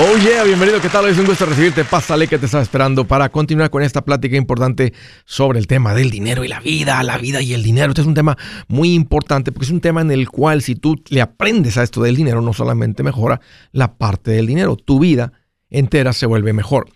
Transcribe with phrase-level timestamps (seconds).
[0.00, 1.08] Oh yeah, bienvenido, ¿qué tal?
[1.08, 1.84] Es un gusto recibirte.
[1.84, 4.92] Pásale que te estaba esperando para continuar con esta plática importante
[5.24, 7.88] sobre el tema del dinero y la vida, la vida y el dinero.
[7.88, 8.38] Este es un tema
[8.68, 12.00] muy importante porque es un tema en el cual si tú le aprendes a esto
[12.00, 13.40] del dinero, no solamente mejora
[13.72, 15.32] la parte del dinero, tu vida
[15.68, 16.88] entera se vuelve mejor.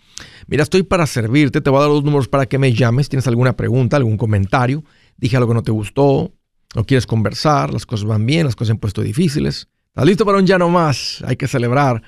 [0.47, 3.27] Mira, estoy para servirte, te voy a dar los números para que me llames, tienes
[3.27, 4.85] alguna pregunta, algún comentario,
[5.17, 6.35] dije algo que no te gustó,
[6.77, 9.67] no quieres conversar, las cosas van bien, las cosas se han puesto difíciles.
[9.89, 11.25] ¿Estás listo para un ya no más?
[11.27, 12.01] Hay que celebrar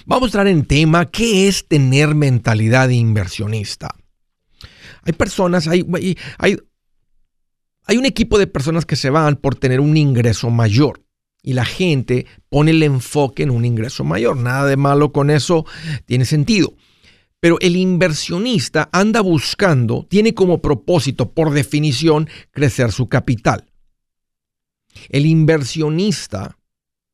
[0.06, 3.94] Vamos a entrar en tema, ¿qué es tener mentalidad de inversionista?
[5.04, 5.86] Hay personas, hay,
[6.38, 11.00] hay un equipo de personas que se van por tener un ingreso mayor
[11.42, 14.36] y la gente pone el enfoque en un ingreso mayor.
[14.36, 15.66] Nada de malo con eso,
[16.06, 16.74] tiene sentido.
[17.40, 23.66] Pero el inversionista anda buscando, tiene como propósito, por definición, crecer su capital.
[25.08, 26.58] El inversionista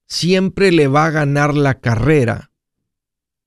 [0.07, 2.51] siempre le va a ganar la carrera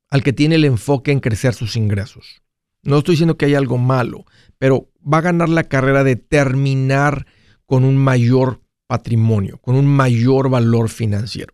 [0.09, 2.41] al que tiene el enfoque en crecer sus ingresos.
[2.83, 4.25] No estoy diciendo que hay algo malo,
[4.57, 7.27] pero va a ganar la carrera de terminar
[7.65, 11.53] con un mayor patrimonio, con un mayor valor financiero.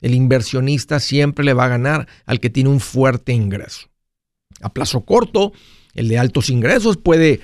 [0.00, 3.86] El inversionista siempre le va a ganar al que tiene un fuerte ingreso.
[4.60, 5.52] A plazo corto,
[5.94, 7.38] el de altos ingresos puede,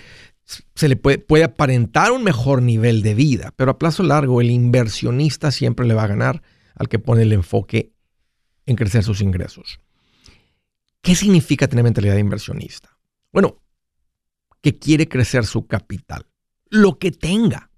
[0.74, 4.50] se le puede, puede aparentar un mejor nivel de vida, pero a plazo largo el
[4.50, 6.42] inversionista siempre le va a ganar
[6.74, 7.92] al que pone el enfoque
[8.66, 9.78] en crecer sus ingresos.
[11.02, 12.98] ¿Qué significa tener mentalidad de inversionista?
[13.32, 13.62] Bueno,
[14.60, 16.26] que quiere crecer su capital,
[16.68, 17.70] lo que tenga.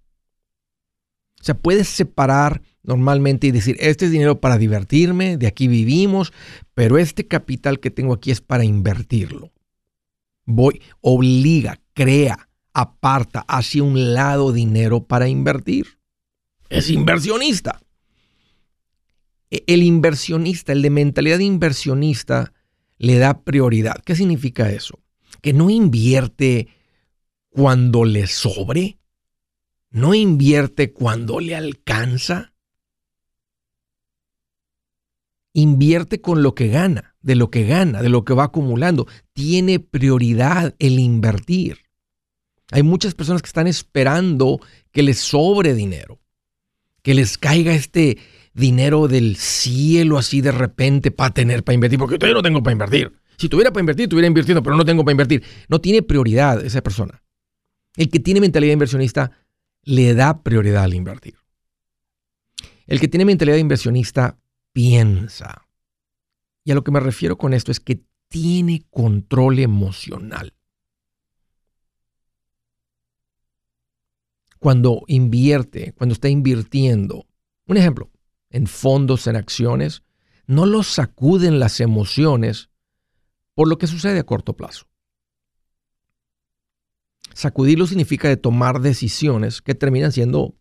[1.46, 6.32] Sea, puedes separar normalmente y decir, este es dinero para divertirme, de aquí vivimos,
[6.74, 9.52] pero este capital que tengo aquí es para invertirlo.
[10.44, 16.00] Voy, obliga, crea, aparta hacia un lado dinero para invertir.
[16.68, 17.80] Es inversionista.
[19.52, 22.52] E, el inversionista, el de mentalidad inversionista,
[22.98, 24.02] le da prioridad.
[24.04, 24.98] ¿Qué significa eso?
[25.42, 26.66] Que no invierte
[27.50, 28.98] cuando le sobre,
[29.90, 32.52] no invierte cuando le alcanza.
[35.52, 39.06] Invierte con lo que gana, de lo que gana, de lo que va acumulando.
[39.32, 41.78] Tiene prioridad el invertir.
[42.72, 44.60] Hay muchas personas que están esperando
[44.90, 46.20] que les sobre dinero,
[47.02, 48.18] que les caiga este
[48.52, 52.72] dinero del cielo así de repente para tener para invertir, porque yo no tengo para
[52.72, 53.12] invertir.
[53.36, 55.42] Si tuviera para invertir, estuviera invirtiendo, pero no tengo para invertir.
[55.68, 57.22] No tiene prioridad esa persona.
[57.96, 59.30] El que tiene mentalidad inversionista
[59.86, 61.38] le da prioridad al invertir.
[62.86, 64.38] El que tiene mentalidad inversionista
[64.72, 65.66] piensa.
[66.64, 70.52] Y a lo que me refiero con esto es que tiene control emocional.
[74.58, 77.26] Cuando invierte, cuando está invirtiendo,
[77.66, 78.10] un ejemplo,
[78.50, 80.02] en fondos, en acciones,
[80.46, 82.70] no lo sacuden las emociones
[83.54, 84.88] por lo que sucede a corto plazo.
[87.36, 90.54] Sacudirlo significa de tomar decisiones que terminan siendo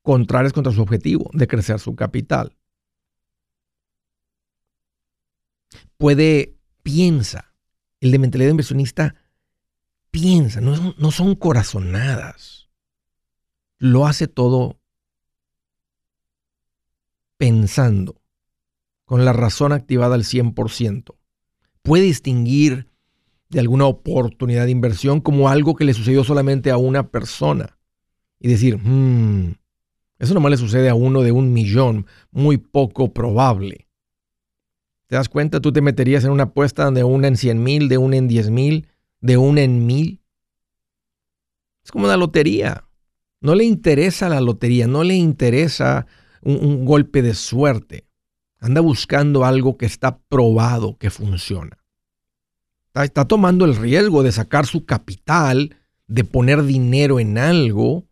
[0.00, 2.56] contrarias contra su objetivo de crecer su capital.
[5.98, 7.52] Puede, piensa,
[8.00, 9.16] el de mentalidad inversionista
[10.10, 12.70] piensa, no, no son corazonadas.
[13.76, 14.80] Lo hace todo
[17.36, 18.22] pensando,
[19.04, 21.16] con la razón activada al 100%.
[21.82, 22.89] Puede distinguir
[23.50, 27.78] de alguna oportunidad de inversión como algo que le sucedió solamente a una persona.
[28.38, 29.54] Y decir, hmm,
[30.18, 33.88] eso nomás le sucede a uno de un millón, muy poco probable.
[35.08, 35.60] ¿Te das cuenta?
[35.60, 38.50] Tú te meterías en una apuesta de una en 100 mil, de una en 10
[38.50, 38.86] mil,
[39.20, 40.22] de una en mil.
[41.84, 42.84] Es como la lotería.
[43.40, 46.06] No le interesa la lotería, no le interesa
[46.42, 48.06] un golpe de suerte.
[48.58, 51.79] Anda buscando algo que está probado que funciona.
[52.94, 55.76] Está, tomando el riesgo de sacar su capital,
[56.06, 58.08] de poner dinero en algo,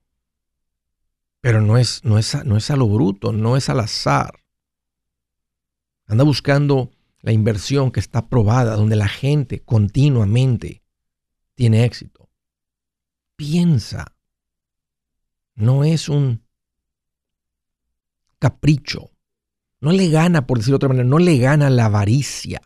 [1.40, 4.44] pero no es, no es, no es a lo bruto, no es al azar.
[6.06, 6.90] Anda buscando
[7.20, 10.82] la inversión que está probada, donde la gente continuamente
[11.54, 12.30] tiene éxito.
[13.36, 14.16] Piensa.
[15.54, 16.44] No es un
[18.38, 19.10] capricho.
[19.80, 22.62] No le gana, por decirlo de otra manera, no le gana la avaricia.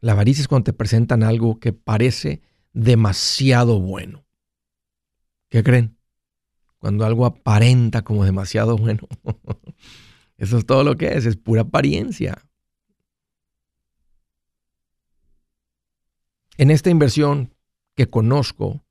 [0.00, 4.26] La avaricia es cuando te presentan algo que parece demasiado bueno.
[5.48, 5.96] ¿Qué creen?
[6.78, 9.08] Cuando algo aparenta como demasiado bueno.
[10.36, 12.36] Eso es todo lo que es, es pura apariencia.
[16.58, 17.54] En esta inversión
[17.94, 18.84] que conozco,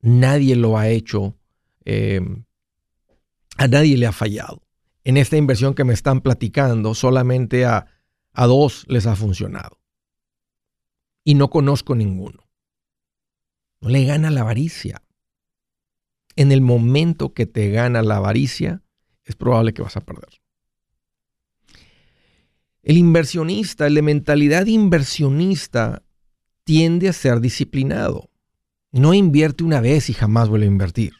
[0.00, 1.36] nadie lo ha hecho,
[1.84, 2.20] eh,
[3.56, 4.62] a nadie le ha fallado.
[5.04, 7.86] En esta inversión que me están platicando, solamente a,
[8.32, 9.83] a dos les ha funcionado.
[11.24, 12.46] Y no conozco ninguno.
[13.80, 15.02] No le gana la avaricia.
[16.36, 18.82] En el momento que te gana la avaricia,
[19.24, 20.28] es probable que vas a perder.
[22.82, 26.02] El inversionista, el de mentalidad inversionista,
[26.64, 28.30] tiende a ser disciplinado.
[28.92, 31.14] No invierte una vez y jamás vuelve a invertir.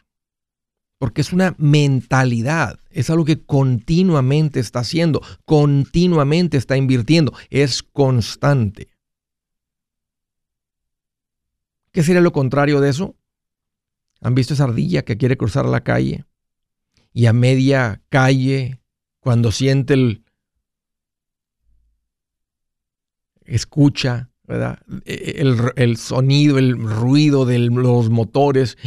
[0.97, 8.94] Porque es una mentalidad, es algo que continuamente está haciendo, continuamente está invirtiendo, es constante.
[11.95, 13.15] ¿Qué sería lo contrario de eso?
[14.19, 16.25] ¿Han visto esa ardilla que quiere cruzar la calle?
[17.13, 18.81] Y a media calle,
[19.21, 20.25] cuando siente el...
[23.45, 24.75] escucha e,
[25.05, 28.77] e, el, sonido, el ruido de los motores.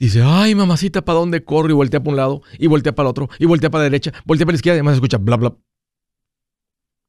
[0.00, 1.70] Dice, ay, mamacita, ¿para dónde corro?
[1.70, 4.12] Y voltea para un lado, y voltea para el otro, y voltea para la derecha,
[4.24, 5.56] voltea para la izquierda, y además escucha bla, bla.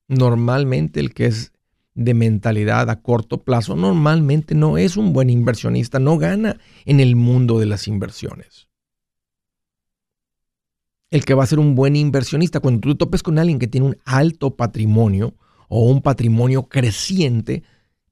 [0.08, 1.52] Normalmente el que es
[1.94, 7.16] de mentalidad a corto plazo, normalmente no es un buen inversionista, no gana en el
[7.16, 8.68] mundo de las inversiones.
[11.10, 13.88] El que va a ser un buen inversionista, cuando tú topes con alguien que tiene
[13.88, 15.36] un alto patrimonio
[15.68, 17.64] o un patrimonio creciente,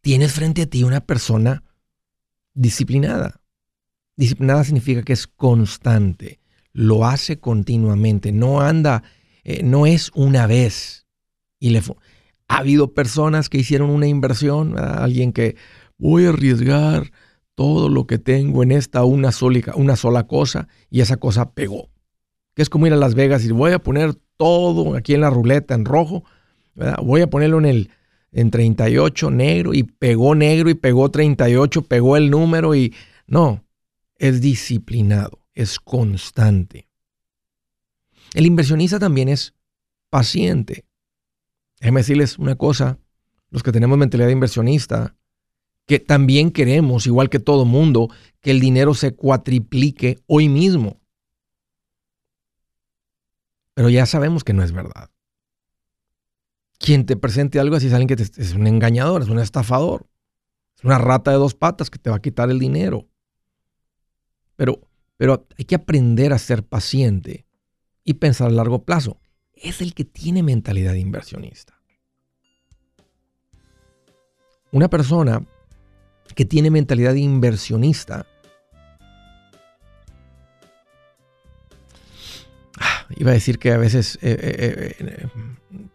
[0.02, 1.64] tienes frente a ti una persona
[2.54, 3.42] disciplinada.
[4.18, 6.42] Disciplinada significa que es constante,
[6.74, 9.04] lo hace continuamente, no anda,
[9.46, 11.08] eh, no es una vez.
[11.58, 11.81] Y le
[12.50, 15.56] ha habido personas que hicieron una inversión, alguien que
[15.98, 17.12] voy a arriesgar
[17.56, 21.90] todo lo que tengo en esta una sola, una sola cosa y esa cosa pegó.
[22.56, 25.30] Que es como ir a Las Vegas y voy a poner todo aquí en la
[25.30, 26.24] ruleta en rojo,
[27.04, 27.92] voy a ponerlo en el
[28.31, 32.94] en 38 negro y pegó negro y pegó 38, pegó el número y
[33.28, 33.63] no,
[34.18, 36.88] es disciplinado, es constante.
[38.34, 39.56] El inversionista también es
[40.10, 40.86] paciente.
[41.80, 43.00] Déjenme decirles una cosa,
[43.50, 45.16] los que tenemos mentalidad inversionista,
[45.86, 48.10] que también queremos, igual que todo mundo,
[48.42, 51.00] que el dinero se cuatriplique hoy mismo.
[53.74, 55.10] Pero ya sabemos que no es verdad
[56.80, 60.08] quien te presente algo así es alguien que es un engañador, es un estafador,
[60.78, 63.08] es una rata de dos patas que te va a quitar el dinero.
[64.56, 64.81] Pero,
[65.18, 67.46] pero hay que aprender a ser paciente
[68.04, 69.19] y pensar a largo plazo.
[69.61, 71.73] Es el que tiene mentalidad inversionista.
[74.71, 75.41] Una persona
[76.35, 78.25] que tiene mentalidad inversionista
[82.79, 85.27] ah, iba a decir que a veces eh, eh,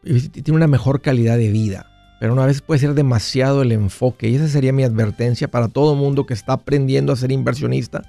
[0.04, 1.86] eh, tiene una mejor calidad de vida.
[2.20, 4.28] Pero una vez puede ser demasiado el enfoque.
[4.28, 8.02] Y esa sería mi advertencia para todo mundo que está aprendiendo a ser inversionista.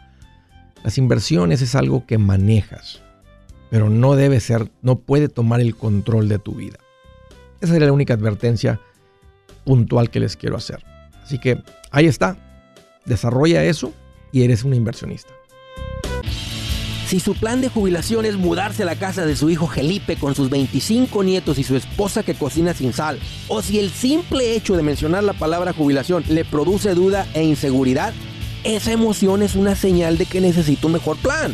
[0.83, 3.01] Las inversiones es algo que manejas,
[3.75, 6.77] pero no debe ser, no puede tomar el control de tu vida.
[7.59, 8.79] Esa sería la única advertencia
[9.65, 10.81] puntual que les quiero hacer.
[11.21, 12.37] Así que ahí está.
[13.03, 13.91] Desarrolla eso
[14.31, 15.33] y eres un inversionista.
[17.05, 20.35] Si su plan de jubilación es mudarse a la casa de su hijo Felipe con
[20.35, 24.77] sus 25 nietos y su esposa que cocina sin sal, o si el simple hecho
[24.77, 28.13] de mencionar la palabra jubilación le produce duda e inseguridad,
[28.63, 31.53] esa emoción es una señal de que necesita un mejor plan.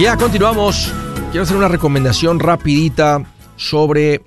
[0.00, 0.92] Ya continuamos.
[1.32, 4.22] Quiero hacer una recomendación rapidita sobre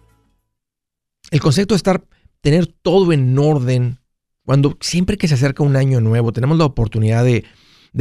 [1.31, 2.03] el concepto de estar
[2.41, 3.97] tener todo en orden.
[4.43, 7.45] Cuando siempre que se acerca un año nuevo, tenemos la oportunidad de,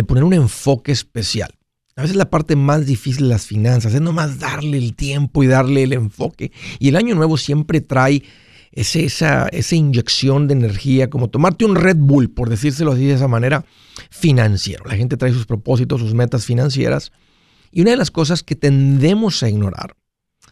[0.04, 1.54] poner un enfoque especial.
[1.94, 5.46] A veces la parte más difícil de las finanzas es nomás darle el tiempo y
[5.46, 6.50] darle el enfoque.
[6.80, 8.24] Y el año nuevo siempre trae
[8.72, 13.28] esa, esa inyección de energía, como tomarte un Red Bull, por decírselo así de esa
[13.28, 13.64] manera,
[14.10, 14.84] financiero.
[14.86, 17.12] La gente trae sus propósitos, sus metas financieras.
[17.70, 19.96] Y una de las cosas que tendemos a ignorar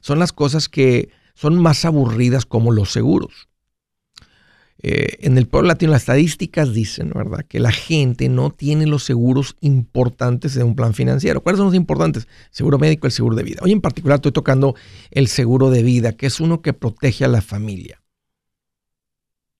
[0.00, 3.48] son las cosas que son más aburridas como los seguros.
[4.80, 9.02] Eh, en el pueblo latino las estadísticas dicen, ¿verdad?, que la gente no tiene los
[9.02, 11.42] seguros importantes de un plan financiero.
[11.42, 12.28] ¿Cuáles son los importantes?
[12.50, 13.60] Seguro médico, el seguro de vida.
[13.62, 14.76] Hoy en particular estoy tocando
[15.10, 18.00] el seguro de vida, que es uno que protege a la familia.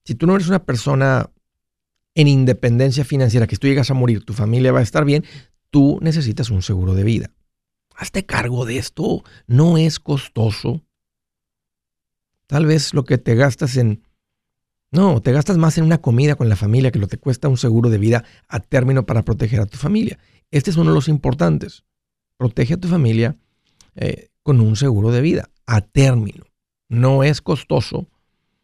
[0.05, 1.31] Si tú no eres una persona
[2.15, 5.25] en independencia financiera, que tú llegas a morir, tu familia va a estar bien,
[5.71, 7.31] tú necesitas un seguro de vida.
[7.99, 10.83] Hazte cargo de esto, no es costoso.
[12.47, 14.05] Tal vez lo que te gastas en
[14.90, 17.59] no, te gastas más en una comida con la familia que lo te cuesta un
[17.59, 20.19] seguro de vida a término para proteger a tu familia.
[20.50, 21.85] Este es uno de los importantes.
[22.38, 23.37] Protege a tu familia
[23.97, 26.45] eh, con un seguro de vida a término.
[26.88, 28.07] No es costoso,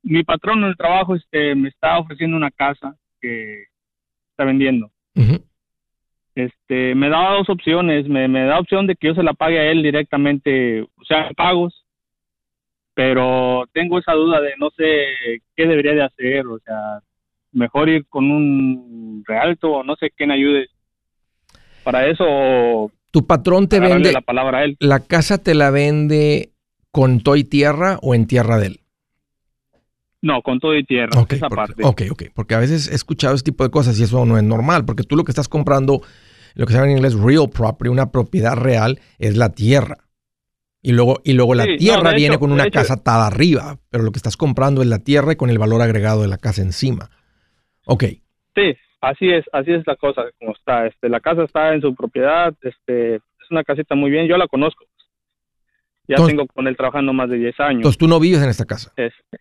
[0.02, 3.64] mi patrón en el trabajo este, me está ofreciendo una casa que
[4.30, 4.90] está vendiendo.
[6.34, 8.08] Este, me da dos opciones.
[8.08, 11.30] Me, me da opción de que yo se la pague a él directamente, o sea,
[11.36, 11.84] pagos.
[12.94, 17.00] Pero tengo esa duda de no sé qué debería de hacer, o sea,
[17.52, 20.66] mejor ir con un realto o no sé quién ayude
[21.84, 24.10] para eso tu patrón te vende.
[24.10, 24.76] La palabra a él.
[24.80, 26.54] ¿La casa te la vende
[26.90, 28.80] con todo y tierra o en tierra de él?
[30.22, 31.82] No, con todo y tierra, okay, esa parte.
[31.84, 34.44] Ok, ok, porque a veces he escuchado este tipo de cosas y eso no es
[34.44, 36.00] normal, porque tú lo que estás comprando,
[36.54, 39.98] lo que se llama en inglés real property, una propiedad real, es la tierra.
[40.80, 44.18] Y luego, y luego la tierra viene con una casa atada arriba, pero lo que
[44.18, 47.10] estás comprando es la tierra y con el valor agregado de la casa encima.
[47.86, 48.04] Ok.
[48.54, 50.86] Sí, así es, así es la cosa como está.
[50.86, 54.48] Este, la casa está en su propiedad, este, es una casita muy bien, yo la
[54.48, 54.84] conozco.
[56.08, 57.76] Ya tengo con él trabajando más de 10 años.
[57.76, 58.92] Entonces tú no vives en esta casa.
[58.96, 59.38] Este,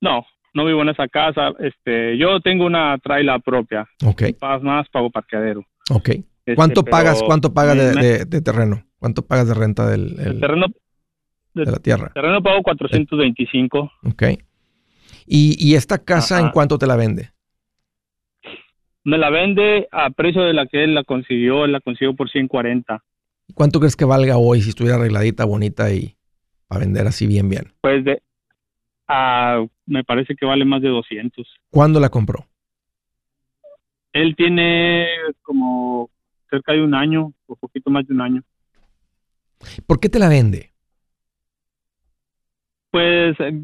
[0.00, 0.24] no,
[0.54, 1.50] no vivo en esa casa.
[1.58, 3.86] Este, yo tengo una traila propia.
[4.04, 4.22] Ok.
[4.38, 5.66] Pagas más, pago parqueadero.
[5.90, 6.10] Ok.
[6.10, 8.86] Este, ¿Cuánto pagas, cuánto pagas de, terreno?
[8.98, 10.66] ¿Cuánto pagas de renta del terreno?
[11.52, 12.10] De, la tierra.
[12.14, 13.92] Terreno pago 425.
[14.04, 14.22] Ok.
[15.26, 17.32] ¿Y, y esta casa en cuánto te la vende?
[19.06, 22.28] Me la vende a precio de la que él la consiguió, él la consiguió por
[22.28, 23.04] 140.
[23.54, 26.16] ¿Cuánto crees que valga hoy si estuviera arregladita, bonita y
[26.66, 27.72] para vender así bien, bien?
[27.82, 28.20] Pues de,
[29.06, 31.46] ah, me parece que vale más de 200.
[31.70, 32.46] ¿Cuándo la compró?
[34.12, 35.06] Él tiene
[35.42, 36.10] como
[36.50, 38.42] cerca de un año, o poquito más de un año.
[39.86, 40.72] ¿Por qué te la vende?
[42.90, 43.62] Pues, eh,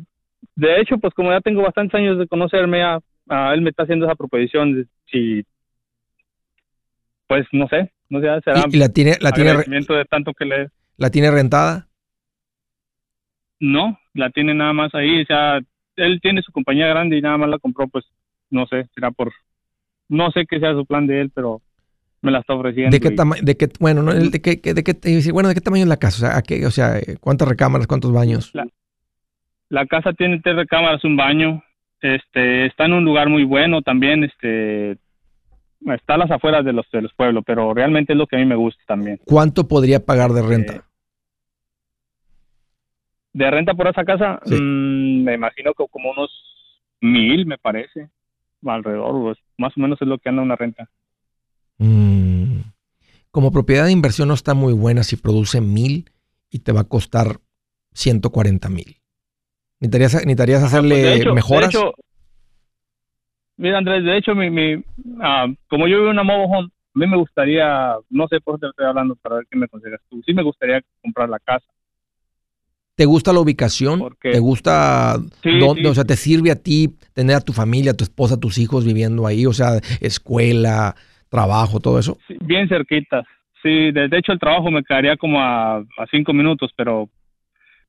[0.55, 3.83] de hecho, pues como ya tengo bastantes años de conocerme, a, a él me está
[3.83, 4.89] haciendo esa proposición.
[5.13, 5.45] Si,
[7.29, 10.45] pues no sé, no sé, será ¿Y, y la tiene, la tiene, de tanto que
[10.45, 10.69] le...
[10.97, 11.89] la tiene rentada?
[13.61, 15.61] No, la tiene nada más ahí, o sea,
[15.97, 18.05] él tiene su compañía grande y nada más la compró, pues,
[18.51, 19.33] no sé, será por...
[20.09, 21.63] No sé qué sea su plan de él, pero
[22.23, 22.95] me la está ofreciendo.
[22.95, 23.43] ¿De qué y- tamaño?
[23.43, 26.27] De qué, bueno, no, de qué, de qué, bueno, ¿de qué tamaño es la casa?
[26.27, 28.51] O sea, ¿a qué- o sea, eh, ¿cuántas recámaras, cuántos baños?
[28.55, 28.67] La-
[29.69, 31.63] La casa tiene tres recámaras, un baño,
[32.03, 34.93] este, está en un lugar muy bueno también, este,
[35.95, 38.39] está a las afueras de los, de los pueblos, pero realmente es lo que a
[38.39, 39.21] mí me gusta también.
[39.25, 40.73] ¿Cuánto podría pagar de renta?
[40.75, 40.81] Eh,
[43.35, 44.55] De renta por esa casa, Sí.
[44.55, 46.31] mm, me imagino que como unos
[47.01, 48.11] mil, me parece,
[48.65, 50.89] alrededor, pues, más o menos es lo que anda una renta.
[51.79, 52.61] Mm.
[53.31, 56.11] Como propiedad de inversión no está muy buena si produce mil
[56.51, 57.39] y te va a costar
[57.95, 58.97] 140 mil.
[59.83, 61.73] ¿Necesitarías, necesitarías hacerle Pues, hecho- mejoras?
[61.73, 61.93] de hecho,
[63.57, 64.85] mira, Andrés, de hecho, mi, mi,
[65.21, 68.57] ah, como yo vivo en una mobile home, a mí me gustaría, no sé por
[68.57, 70.23] qué te estoy hablando para ver qué me aconsejas tú.
[70.25, 71.67] Sí me gustaría comprar la casa.
[72.95, 73.99] ¿Te gusta la ubicación?
[73.99, 75.83] Porque- ¿Te gusta Sí, dónde?
[75.83, 75.89] sí.
[75.89, 78.59] O sea, ¿te sirve a ti tener a tu familia, a tu esposa, a tus
[78.59, 79.47] hijos viviendo ahí?
[79.47, 80.95] O sea, escuela,
[81.29, 82.19] trabajo, todo eso.
[82.29, 83.25] Sí, bien cerquitas.
[83.63, 87.09] Sí, de, de hecho el trabajo me quedaría como a, a cinco minutos, pero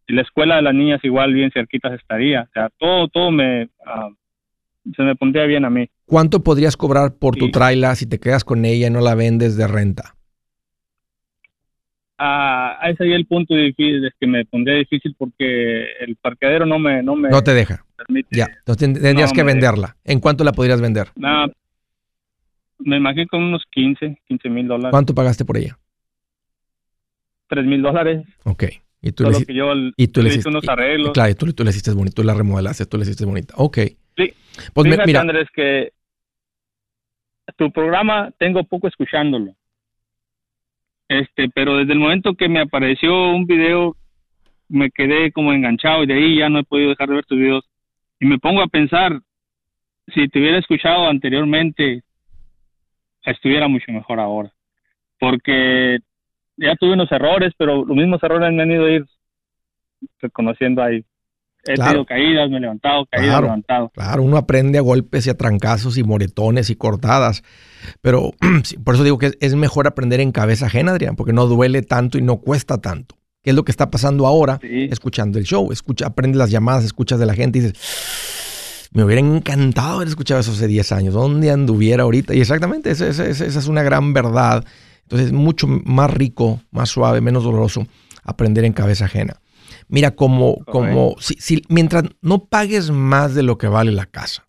[0.07, 2.43] y la escuela de las niñas igual bien cerquitas estaría.
[2.43, 4.09] O sea, todo, todo me, ah,
[4.95, 5.89] se me pondría bien a mí.
[6.05, 9.55] ¿Cuánto podrías cobrar por tu traila si te quedas con ella y no la vendes
[9.57, 10.15] de renta?
[12.17, 16.79] Ah, ese es el punto difícil, es que me pondría difícil porque el parqueadero no
[16.79, 17.83] me, no me No te deja.
[17.95, 18.29] permite.
[18.31, 18.45] Ya.
[18.59, 19.95] Entonces ten- tendrías No, que venderla.
[20.03, 21.07] ¿En cuánto la podrías vender?
[21.15, 21.47] Nada,
[22.79, 25.77] me imagino con unos 15, 15 mil dólares, ¿Cuánto pagaste por ella?
[27.47, 28.23] 3 mil dólares.
[28.45, 28.63] Ok.
[29.05, 30.69] Y tú le Solo hici- que yo y tú le le hice hiciste- unos y-
[30.71, 31.11] arreglos.
[31.11, 33.53] Claro, y tú, tú le hiciste bonito, tú la remodelaste, tú le hiciste bonita.
[33.57, 33.77] Ok.
[34.17, 34.33] Sí.
[34.73, 35.91] Pues Fíjate, mira, Andrés, que
[37.57, 39.53] tu programa tengo poco escuchándolo.
[41.09, 43.95] Este, pero desde el momento que me apareció un video,
[44.69, 47.37] me quedé como enganchado y de ahí ya no he podido dejar de ver tus
[47.37, 47.65] videos.
[48.21, 49.19] Y me pongo a pensar,
[50.15, 52.03] si te hubiera escuchado anteriormente,
[53.25, 54.51] estuviera mucho mejor ahora.
[55.19, 55.99] Porque
[56.57, 59.05] ya tuve unos errores, pero los mismos errores me han ido a ir
[60.21, 61.03] reconociendo ahí.
[61.65, 61.91] He Claro.
[61.91, 63.43] tenido caídas, me he levantado, caídas, Claro.
[63.45, 63.89] levantado.
[63.93, 67.41] Claro, uno aprende a golpes y a trancazos y moretones y cortadas.
[68.01, 68.31] Pero
[68.83, 72.17] por eso digo que es, mejor aprender en cabeza ajena, Adrián, porque no duele tanto
[72.17, 73.15] y no cuesta tanto.
[73.41, 74.59] ¿Qué es lo que está pasando ahora?
[74.61, 74.87] Sí.
[74.91, 79.21] Escuchando el show, escucha, aprendes las llamadas, escuchas de la gente y dices, me hubiera
[79.21, 81.13] encantado haber escuchado eso hace 10 años.
[81.13, 82.33] ¿Dónde anduviera ahorita?
[82.35, 83.25] Y exactamente, esa- esa
[83.59, 84.63] es una gran verdad.
[85.03, 87.85] Entonces es mucho más rico, más suave, menos doloroso
[88.23, 89.39] aprender en cabeza ajena.
[89.87, 94.47] Mira, como, como si, si- mientras no pagues más de lo que vale la casa.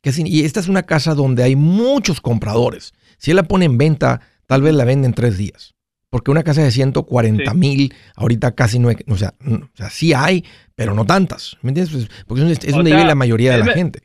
[0.00, 2.92] Que si- y esta es una casa donde hay muchos compradores.
[3.18, 5.74] Si él la pone en venta, tal vez la vende en tres días.
[6.10, 7.56] Porque una casa de 140 Sí.
[7.56, 11.56] mil, ahorita casi no hay, o sea, no- o sea, sí hay, pero no tantas.
[11.62, 11.94] ¿Me entiendes?
[11.94, 14.00] Pues, porque es, donde sea, vive la mayoría de la me- gente.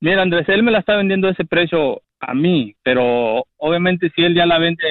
[0.00, 4.22] Mira, Andrés, él me la está vendiendo a ese precio a mí, pero obviamente si
[4.22, 4.82] él ya la vende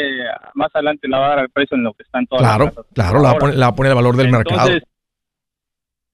[0.54, 2.74] más adelante la va a dar al precio en lo que están todas Claro, las
[2.74, 2.92] casas.
[2.94, 4.70] claro, la va, a Ahora, poner, la va a poner el valor del mercado.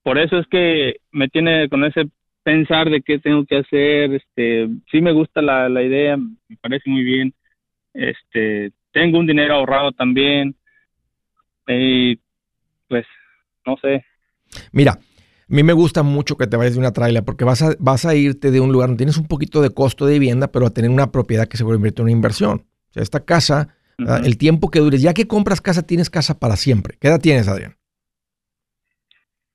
[0.02, 2.06] Por eso es que me tiene con ese
[2.42, 6.90] pensar de qué tengo que hacer, este, sí me gusta la, la idea, me parece
[6.90, 7.32] muy bien,
[7.94, 10.54] este, tengo un dinero ahorrado también,
[11.66, 12.16] y
[12.88, 13.06] pues,
[13.64, 14.04] no sé,
[14.72, 14.98] Mira,
[15.48, 18.04] a mí me gusta mucho que te vayas de una trailer porque vas a, vas
[18.06, 20.70] a irte de un lugar donde tienes un poquito de costo de vivienda, pero a
[20.70, 22.66] tener una propiedad que se vuelve en una inversión.
[22.90, 26.56] O sea, esta casa, el tiempo que dures, ya que compras casa, tienes casa para
[26.56, 26.96] siempre.
[27.00, 27.76] ¿Qué edad tienes, Adrián?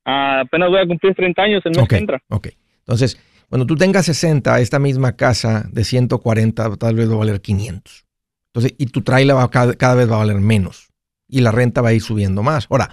[0.06, 2.22] Ah, apenas voy a cumplir 30 años el mes Ok, que entra.
[2.30, 2.48] ok.
[2.80, 7.42] Entonces, cuando tú tengas 60, esta misma casa de 140 tal vez va a valer
[7.42, 8.06] 500.
[8.54, 10.90] Entonces, y tu trailer va, cada, cada vez va a valer menos.
[11.28, 12.66] Y la renta va a ir subiendo más.
[12.70, 12.90] Ahora,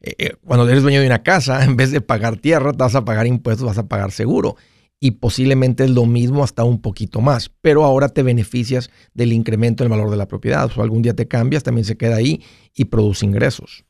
[0.00, 2.94] eh, eh, cuando eres dueño de una casa, en vez de pagar tierra, te vas
[2.94, 4.56] a pagar impuestos, vas a pagar seguro.
[5.00, 7.50] Y posiblemente es lo mismo hasta un poquito más.
[7.60, 10.68] Pero ahora te beneficias del incremento del valor de la propiedad.
[10.76, 12.42] O algún día te cambias, también se queda ahí
[12.74, 13.84] y produce ingresos.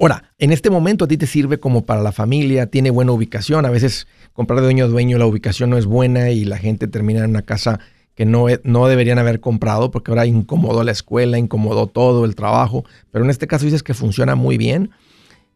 [0.00, 3.66] Ahora, en este momento a ti te sirve como para la familia, tiene buena ubicación.
[3.66, 6.88] A veces comprar de dueño a dueño la ubicación no es buena y la gente
[6.88, 7.78] termina en una casa
[8.16, 12.84] que no, no deberían haber comprado porque ahora incomodó la escuela, incomodó todo el trabajo.
[13.12, 14.90] Pero en este caso dices que funciona muy bien.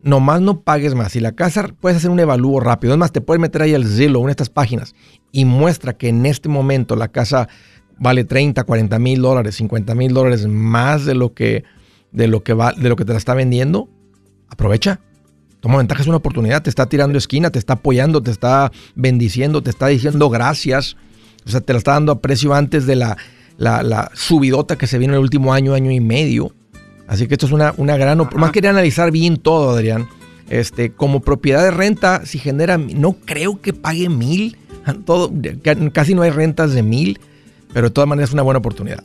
[0.07, 1.11] Nomás no pagues más.
[1.12, 3.85] Si la casa puedes hacer un evalúo rápido, es más, te puedes meter ahí al
[3.85, 4.95] Zillow, una de estas páginas,
[5.33, 7.49] y muestra que en este momento la casa
[7.99, 11.64] vale 30, 40 mil dólares, 50 mil dólares más de lo que
[12.12, 13.88] de lo que va, de lo que te la está vendiendo,
[14.49, 15.01] aprovecha.
[15.59, 19.61] Toma ventaja, es una oportunidad, te está tirando esquina, te está apoyando, te está bendiciendo,
[19.61, 20.97] te está diciendo gracias.
[21.45, 23.16] O sea, te la está dando a precio antes de la,
[23.59, 26.53] la, subidota que se vino el último año, año y medio.
[27.09, 28.19] Así que esto es una, una gran...
[28.37, 30.09] Más quería analizar bien todo, Adrián.
[30.49, 32.79] Este, como propiedad de renta, si genera...
[32.79, 34.57] No creo que pague mil.
[35.05, 35.33] Todo,
[35.92, 37.21] casi no hay rentas de mil.
[37.73, 39.05] Pero de todas maneras es una buena oportunidad.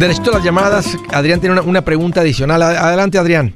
[0.00, 0.96] Derecho a las llamadas.
[1.12, 2.62] Adrián tiene una, pregunta adicional.
[2.62, 3.52] Adelante, Adrián.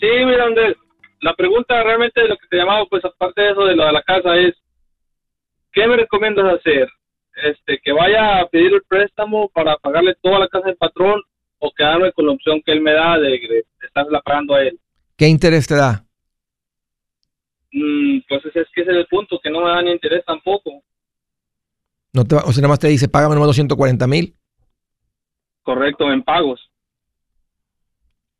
[0.00, 0.74] Sí, mira, Andrés.
[1.20, 3.92] La pregunta realmente de lo que te llamaba, pues aparte de eso de lo de
[3.92, 4.52] la casa, es:
[5.72, 6.88] ¿qué me recomiendas hacer?
[7.44, 11.22] Este, que vaya a pedir el préstamo para pagarle toda la casa del patrón
[11.60, 14.76] o quedarme con la opción que él me da de, de estarla pagando a él.
[15.16, 16.04] ¿Qué interés te da?
[17.70, 20.24] Mm, pues ese es que ese es el punto, que no me da ni interés
[20.24, 20.82] tampoco.
[22.12, 24.34] No te, o sea, nada más te dice, págame nomás 240 mil.
[25.64, 26.70] Correcto, en pagos.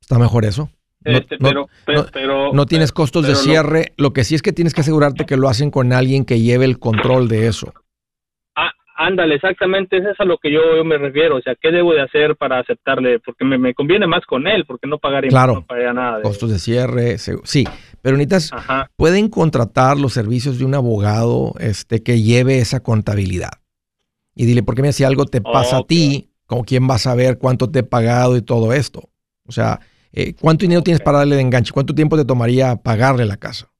[0.00, 0.68] Está mejor eso.
[1.04, 3.92] No, este, pero, no, tienes costos de cierre.
[3.96, 6.64] Lo, que sí es que tienes que asegurarte que lo hacen con alguien que lleve
[6.64, 7.74] el control de eso.
[8.56, 11.37] Ah, ándale, exactamente, eso es a lo que yo, me refiero.
[11.37, 13.18] O sea, ¿qué debo de hacer para aceptarle?
[13.20, 16.22] Porque me, conviene más con él, porque no pagaría, claro, nada.
[16.22, 17.64] costos de cierre, sí.
[18.00, 18.50] Pero necesitas,
[18.96, 23.60] pueden contratar los servicios de un abogado este, que lleve esa contabilidad.
[24.34, 27.38] Y dile, porque mira, si algo te pasa a ti, ¿Con quién vas a ver
[27.38, 29.09] cuánto te he pagado y todo esto?
[29.46, 29.80] O sea,
[30.12, 31.72] eh, ¿cuánto dinero tienes para darle de enganche?
[31.72, 33.70] ¿Cuánto tiempo te tomaría pagarle la casa?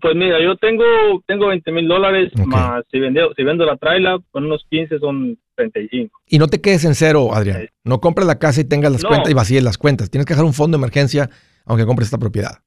[0.00, 0.84] Pues mira, yo tengo
[1.26, 5.38] tengo 20 mil dólares, más si vendo, si vendo la traila, con unos 15 son
[5.56, 6.20] 35.
[6.26, 7.68] Y no te quedes en cero, Adrián.
[7.84, 10.10] No compres la casa y tengas las cuentas y vacíes las cuentas.
[10.10, 11.30] Tienes que dejar un fondo de emergencia
[11.64, 12.62] aunque compres esta propiedad.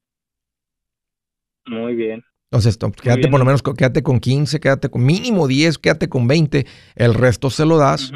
[1.67, 2.23] Muy bien.
[2.51, 6.65] Entonces, quédate por lo menos, quédate con 15, quédate con mínimo 10, quédate con 20.
[6.95, 8.11] El resto se lo das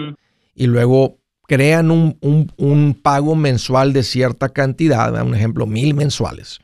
[0.56, 6.60] y luego crean un, pago mensual de cierta cantidad, un ejemplo, mil mensuales,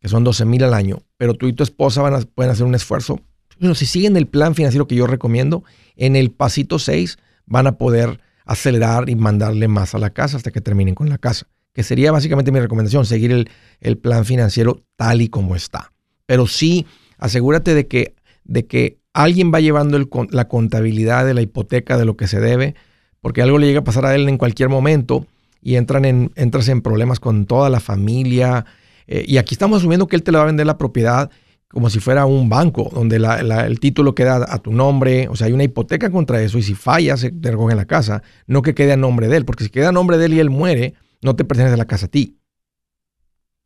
[0.00, 2.66] que son 12 mil al año, pero tú y tu esposa van a, pueden hacer
[2.66, 3.20] un esfuerzo.
[3.58, 5.64] Bueno, si siguen el plan financiero que yo recomiendo,
[5.96, 10.50] en el pasito 6 van a poder acelerar y mandarle más a la casa hasta
[10.50, 14.82] que terminen con la casa, que sería básicamente mi recomendación, seguir el, el plan financiero
[14.96, 15.92] tal y como está.
[16.26, 21.42] Pero sí, asegúrate de que, de que alguien va llevando el, la contabilidad de la
[21.42, 22.74] hipoteca, de lo que se debe,
[23.20, 25.26] porque algo le llega a pasar a él en cualquier momento
[25.62, 28.64] y entran en, entras en problemas con toda la familia.
[29.06, 31.30] Eh, y aquí estamos asumiendo que él te le va a vender la propiedad
[31.68, 35.52] como si fuera un banco, donde el título queda a tu nombre, o sea, hay
[35.52, 38.92] una hipoteca contra eso y si fallas, se te recogen la casa, no que quede
[38.92, 41.36] a nombre de él, porque si queda a nombre de él y él muere, no
[41.36, 42.37] te pertenece la casa a ti.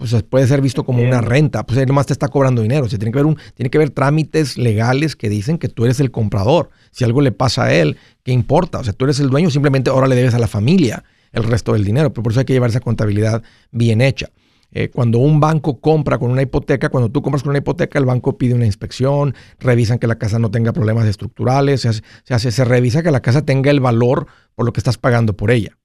[0.02, 2.88] Pues puede ser visto como una renta, pues él nomás te está cobrando dinero, o
[2.88, 6.00] sea, tiene que, haber un, tiene que haber trámites legales que dicen que tú eres
[6.00, 6.70] el comprador.
[6.90, 8.80] Si algo le pasa a él, ¿qué importa?
[8.80, 11.74] O sea, tú eres el dueño, simplemente ahora le debes a la familia el resto
[11.74, 12.12] del dinero.
[12.12, 14.30] Pero por eso hay que llevar esa contabilidad bien hecha.
[14.72, 18.06] Eh, cuando un banco compra con una hipoteca, cuando tú compras con una hipoteca, el
[18.06, 22.02] banco pide una inspección, revisan que la casa no tenga problemas estructurales, se,
[22.34, 25.50] hace, se, revisa que la casa tenga el valor por lo que estás pagando por
[25.50, 25.78] ella.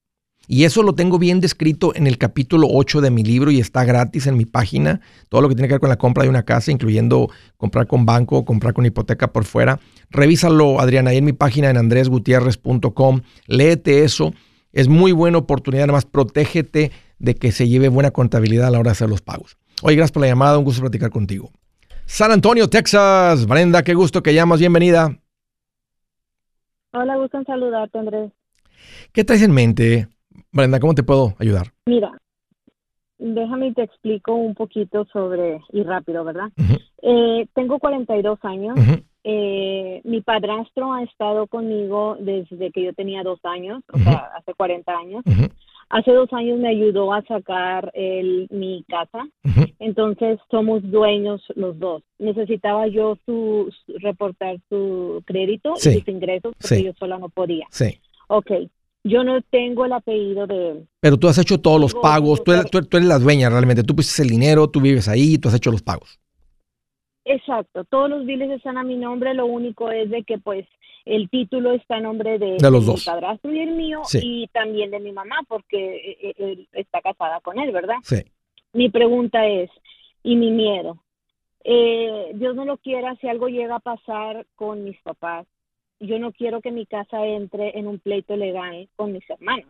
[0.49, 3.83] Y eso lo tengo bien descrito en el capítulo 8 de mi libro y está
[3.83, 5.01] gratis en mi página.
[5.27, 8.05] Todo lo que tiene que ver con la compra de una casa, incluyendo comprar con
[8.05, 9.79] banco, comprar con hipoteca por fuera.
[10.09, 13.21] Revísalo, Adriana, ahí en mi página en andresgutierrez.com.
[13.47, 14.33] Léete eso.
[14.71, 15.87] Es muy buena oportunidad.
[15.87, 19.21] Nada más protégete de que se lleve buena contabilidad a la hora de hacer los
[19.21, 19.57] pagos.
[19.81, 20.57] Oye, gracias por la llamada.
[20.57, 21.51] Un gusto platicar contigo.
[22.05, 23.45] San Antonio, Texas.
[23.47, 24.61] Brenda, qué gusto que llamas.
[24.61, 25.19] Bienvenida.
[26.93, 28.31] Hola, gusto en saludarte, Andrés.
[29.11, 30.07] ¿Qué traes en mente?
[30.51, 31.67] Brenda, ¿cómo te puedo ayudar?
[31.85, 32.11] Mira,
[33.17, 36.49] déjame te explico un poquito sobre, y rápido, ¿verdad?
[37.01, 38.77] eh, tengo 42 años.
[39.23, 44.53] eh, mi padrastro ha estado conmigo desde que yo tenía dos años, o sea, hace
[44.53, 45.23] 40 años.
[45.89, 49.25] Hace dos años me ayudó a sacar el, mi casa,
[49.79, 52.03] entonces somos dueños los dos.
[52.19, 57.67] Necesitaba yo su, reportar su crédito y sus ingresos porque yo sola no podía.
[57.69, 57.99] Sí.
[58.27, 58.51] Ok,
[59.07, 60.87] yo no tengo el apellido de él.
[60.99, 63.95] Pero tú has hecho todos los pagos, tú eres, tú, eres, la dueña realmente, tú
[63.95, 66.19] pusiste el dinero, tú vives ahí, tú has hecho los pagos.
[67.25, 70.65] Exacto, todos los biles están a mi nombre, lo único es de que pues
[71.05, 73.05] el título está a nombre de, de, los mi dos.
[73.05, 77.39] padrastro y el mío y también de mi mamá porque eh, eh, él está casada
[77.41, 77.97] con él, ¿verdad?
[78.03, 78.23] Sí.
[78.73, 79.69] Mi pregunta es,
[80.23, 81.01] y mi miedo,
[81.63, 85.45] eh, Dios no lo quiera, si algo llega a pasar con mis papás,
[85.99, 89.67] yo no quiero que mi casa entre en un pleito legal con mis hermanos.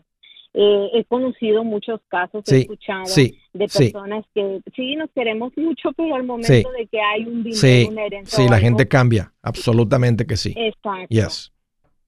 [0.53, 4.31] Eh, he conocido muchos casos, sí, he escuchado sí, de personas sí.
[4.33, 8.37] que sí nos queremos mucho, pero al momento de que hay un dinero, una herencia.
[8.37, 10.53] Sí, la algo, gente cambia, absolutamente que sí.
[10.55, 11.07] Exacto.
[11.09, 11.51] Yes.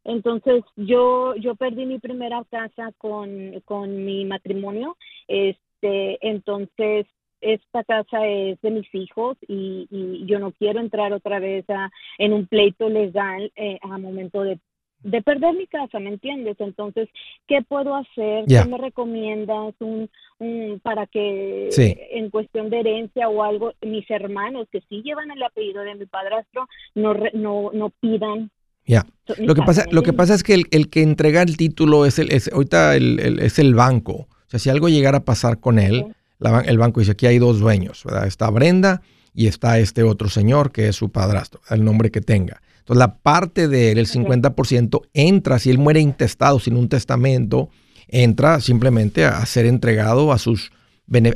[0.03, 7.05] Entonces yo yo perdí mi primera casa con, con mi matrimonio, este, entonces
[7.41, 11.89] esta casa es de mis hijos y, y yo no quiero entrar otra vez a,
[12.17, 14.59] en un pleito legal eh, a momento de
[15.03, 16.57] de perder mi casa, ¿me entiendes?
[16.59, 17.07] Entonces,
[17.47, 18.45] ¿qué puedo hacer?
[18.45, 18.63] Yeah.
[18.63, 21.95] ¿Qué me recomiendas un, un, para que sí.
[22.11, 26.05] en cuestión de herencia o algo, mis hermanos que sí llevan el apellido de mi
[26.05, 28.51] padrastro no no, no pidan?
[28.85, 29.05] Ya.
[29.27, 29.45] Yeah.
[29.45, 32.19] Lo que pasa, lo que pasa es que el, el que entrega el título es
[32.19, 34.13] el, es, ahorita el, el, es el banco.
[34.13, 36.05] O sea, si algo llegara a pasar con él.
[36.39, 38.25] La, el banco dice aquí hay dos dueños, ¿verdad?
[38.25, 39.01] Está Brenda
[39.33, 42.61] y está este otro señor que es su padrastro, el nombre que tenga.
[42.79, 47.69] Entonces, la parte de él, el 50%, entra, si él muere intestado, sin un testamento,
[48.07, 50.71] entra simplemente a ser entregado a, sus,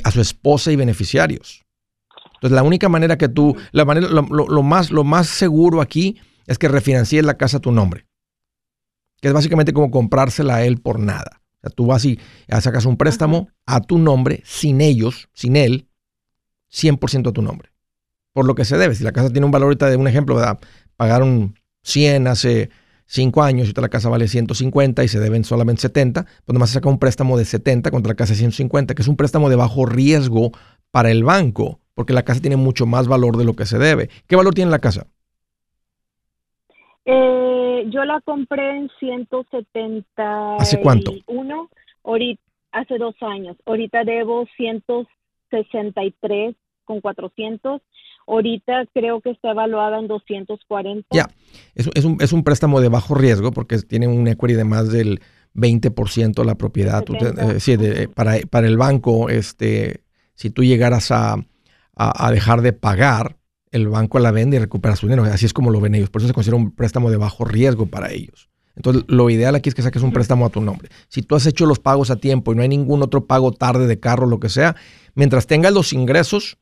[0.02, 1.62] a su esposa y beneficiarios.
[2.34, 5.80] Entonces, la única manera que tú, la manera, lo, lo, lo más, lo más seguro
[5.80, 8.06] aquí es que refinancies la casa a tu nombre.
[9.20, 11.40] Que es básicamente como comprársela a él por nada.
[11.64, 15.88] O sea, tú vas y sacas un préstamo a tu nombre, sin ellos, sin él,
[16.72, 17.70] 100% a tu nombre.
[18.32, 18.94] Por lo que se debe.
[18.94, 20.58] Si la casa tiene un valor ahorita de un ejemplo, ¿verdad?
[20.96, 22.70] pagaron 100 hace
[23.06, 26.70] 5 años y ahorita la casa vale 150 y se deben solamente 70, pues nomás
[26.70, 29.50] se saca un préstamo de 70 contra la casa de 150, que es un préstamo
[29.50, 30.52] de bajo riesgo
[30.90, 34.10] para el banco, porque la casa tiene mucho más valor de lo que se debe.
[34.26, 35.06] ¿Qué valor tiene la casa?
[37.04, 40.56] Eh, yo la compré en 170.
[40.56, 41.12] ¿Hace cuánto?
[42.04, 42.42] Ahorita,
[42.72, 43.56] hace dos años.
[43.66, 47.80] Ahorita debo 163 con 400
[48.26, 51.08] Ahorita creo que está evaluada en 240.
[51.12, 51.28] Ya,
[51.74, 54.90] es, es, un, es un préstamo de bajo riesgo porque tiene un equity de más
[54.90, 55.20] del
[55.54, 57.04] 20% de la propiedad.
[57.04, 61.34] Te, eh, sí, de, para, para, el banco, este, si tú llegaras a,
[61.94, 63.36] a, a, dejar de pagar,
[63.74, 65.24] el banco la vende y recupera su dinero.
[65.24, 66.08] Así es como lo ven ellos.
[66.08, 68.48] Por eso se considera un préstamo de bajo riesgo para ellos.
[68.76, 70.90] Entonces, lo ideal aquí es que saques un préstamo a tu nombre.
[71.08, 73.88] Si tú has hecho los pagos a tiempo y no hay ningún otro pago tarde
[73.88, 74.76] de carro, lo que sea,
[75.16, 76.56] mientras tengas los ingresos,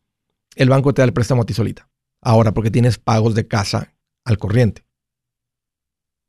[0.56, 1.86] el banco te da el préstamo a ti solita.
[2.22, 3.92] Ahora, porque tienes pagos de casa
[4.24, 4.82] al corriente.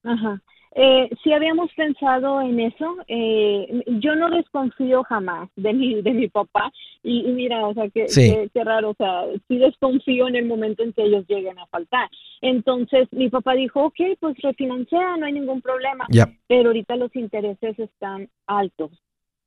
[0.04, 0.44] Ajá.
[0.76, 2.98] Eh, sí habíamos pensado en eso.
[3.08, 6.72] Eh, yo no desconfío jamás de mi, de mi papá.
[7.04, 8.50] Y, y mira, o sea, qué sí.
[8.54, 8.92] que, raro.
[8.92, 12.10] O sea, sí desconfío en el momento en que ellos lleguen a faltar.
[12.42, 16.06] Entonces, mi papá dijo, ok, pues refinancia, no hay ningún problema.
[16.10, 16.30] Yep.
[16.48, 18.92] Pero ahorita los intereses están altos.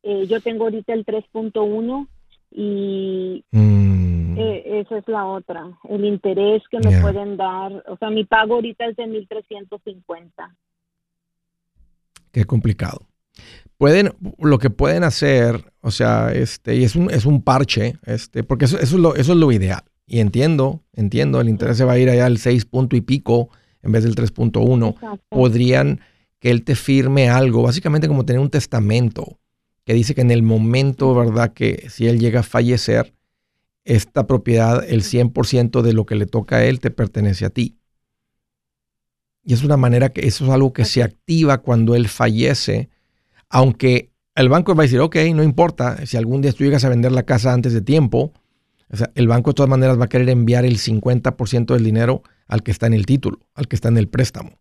[0.02, 2.06] Eh, yo tengo ahorita el 3.1
[2.52, 4.38] y mm.
[4.38, 7.02] eh, esa es la otra, el interés que me Yeah.
[7.02, 10.54] pueden dar, o sea, mi pago ahorita es de 1350.
[12.36, 13.08] Qué complicado.
[13.78, 18.42] Pueden, lo que pueden hacer, o sea, este, y es un, es un parche, este,
[18.42, 19.84] porque eso, eso, es lo, eso es lo ideal.
[20.06, 23.48] Y entiendo, entiendo, el interés se va a ir allá al 6 punto y pico
[23.80, 24.90] en vez del 3.1.
[24.90, 25.24] Exacto.
[25.30, 26.02] Podrían
[26.38, 29.38] que él te firme algo, básicamente como tener un testamento
[29.86, 31.54] que dice que en el momento, ¿verdad?
[31.54, 33.14] Que si él llega a fallecer,
[33.86, 37.78] esta propiedad, el 100% de lo que le toca a él, te pertenece a ti.
[39.46, 42.90] Y es una manera que eso es algo que se activa cuando él fallece,
[43.48, 46.88] aunque el banco va a decir, ok, no importa, si algún día tú llegas a
[46.88, 48.32] vender la casa antes de tiempo,
[48.90, 52.24] o sea, el banco de todas maneras va a querer enviar el 50% del dinero
[52.48, 54.58] al que está en el título, al que está en el préstamo.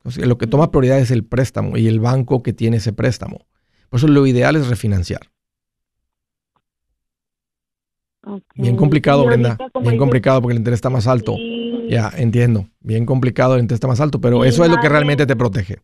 [0.00, 3.46] Entonces, lo que toma prioridad es el préstamo y el banco que tiene ese préstamo.
[3.88, 5.30] Por eso lo ideal es refinanciar.
[8.54, 9.56] Bien complicado, Brenda.
[9.80, 11.36] Bien complicado porque el interés está más alto.
[11.88, 12.66] Ya, entiendo.
[12.80, 15.78] Bien complicado, el interés está más alto, pero eso es lo que realmente te protege.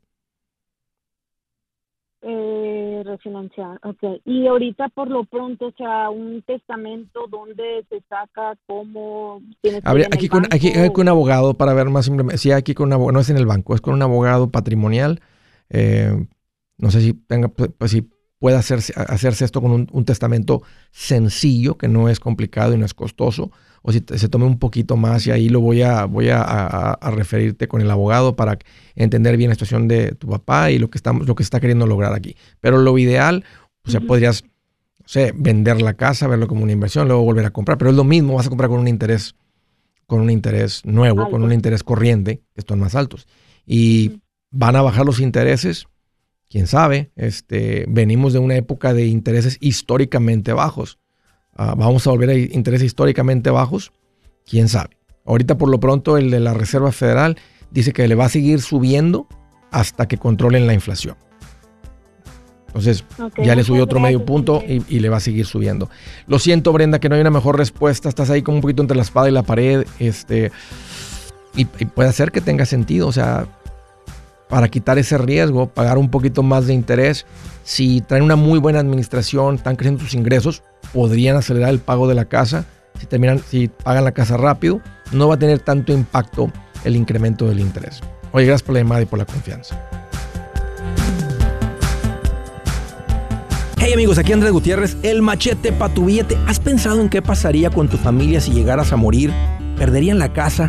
[2.23, 4.21] Eh, refinanciar, ok.
[4.25, 8.57] Y ahorita por lo pronto, o sea, un testamento, ¿dónde se saca?
[8.67, 9.41] ¿Cómo?
[9.61, 12.39] ¿Tienes aquí, con, aquí, con un abogado para ver más simplemente.
[12.39, 15.21] Sí, aquí con un abogado, no es en el banco, es con un abogado patrimonial.
[15.71, 16.27] Eh,
[16.79, 18.12] no sé si tenga, pues, pues si
[18.43, 22.93] puede hacerse, hacerse esto con un, testamento sencillo, que no es complicado y no es
[22.93, 23.53] costoso,
[23.83, 27.69] o si se tome un poquito más y ahí lo voy a, voy a, referirte
[27.69, 28.59] con el abogado para
[28.97, 31.87] entender bien la situación de tu papá y lo que, estamos, lo que está queriendo
[31.87, 32.35] lograr aquí.
[32.59, 33.45] Pero lo ideal,
[33.87, 37.51] o sea, podrías, no sé, vender la casa, verlo como una inversión, luego volver a
[37.51, 39.37] comprar, pero es lo mismo, vas a comprar con un interés,
[40.09, 43.29] con un interés nuevo, con un interés corriente, que están más altos.
[43.65, 45.87] Y van a bajar los intereses,
[46.53, 50.99] quién sabe, este, venimos de una época de intereses históricamente bajos.
[51.57, 53.91] Ah, vamos a volver a intereses históricamente bajos,
[54.45, 54.99] quién sabe.
[55.25, 57.39] Ahorita por lo pronto el de la Reserva Federal
[57.71, 59.27] dice que le va a seguir subiendo
[59.71, 61.17] hasta que controlen la inflación.
[62.67, 63.05] Entonces
[63.43, 65.89] ya le subió otro medio punto y, le va a seguir subiendo.
[66.27, 68.97] Lo siento Brenda que no hay una mejor respuesta, estás ahí como un poquito entre
[68.97, 70.53] la espada y la pared, este,
[71.55, 73.47] y, y puede ser que tenga sentido, o sea,
[74.53, 77.25] para quitar ese riesgo, pagar un poquito más de interés.
[77.65, 80.63] Si traen una muy buena administración, están creciendo sus ingresos,
[80.93, 82.67] podrían acelerar el pago de la casa.
[83.01, 86.53] Si, terminan, si pagan la casa rápido, no va a tener tanto impacto
[86.85, 88.03] el incremento del interés.
[88.33, 89.81] Oye, gracias por la llamada y por la confianza.
[93.79, 96.37] Hey amigos, aquí Andrés Gutiérrez, el machete para tu billete.
[96.47, 99.33] ¿Has pensado en qué pasaría con tu familia si llegaras a morir?
[99.79, 100.69] ¿Perderían la casa?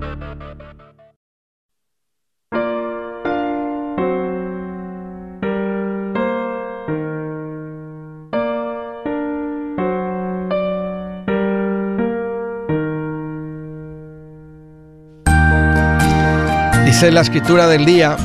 [17.01, 18.15] Dice la escritura del día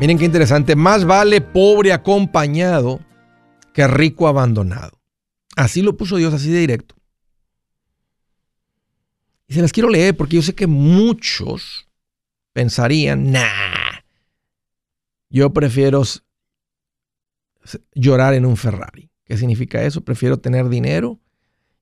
[0.00, 0.74] Miren qué interesante.
[0.74, 2.98] Más vale pobre acompañado
[3.72, 5.00] que rico abandonado.
[5.54, 6.96] Así lo puso Dios, así de directo.
[9.46, 11.88] Y se las quiero leer porque yo sé que muchos
[12.52, 14.00] pensarían, nah,
[15.30, 16.02] yo prefiero
[17.94, 19.08] llorar en un Ferrari.
[19.24, 20.00] ¿Qué significa eso?
[20.00, 21.20] Prefiero tener dinero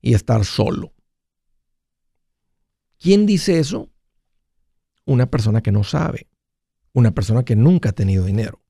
[0.03, 0.93] y estar solo.
[2.99, 3.91] ¿Quién dice eso?
[5.05, 6.29] Una persona que no sabe
[6.93, 8.63] una persona que nunca ha tenido dinero.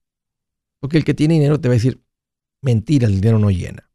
[0.78, 2.02] Porque el que tiene dinero te va a decir,
[2.62, 3.90] mentira, el dinero no llena.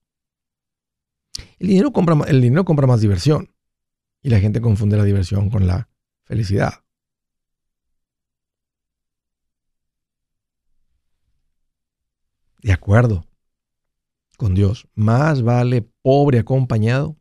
[1.60, 3.54] El dinero compra, el dinero compra más diversión.
[4.22, 5.90] Y la gente confunde la diversión con la
[6.24, 6.84] felicidad.
[12.62, 13.28] De acuerdo
[14.38, 17.16] con Dios, más vale pobre acompañado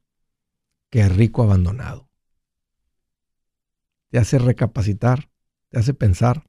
[0.91, 2.09] que rico abandonado.
[4.15, 5.29] Te hace recapacitar,
[5.71, 6.45] te hace pensar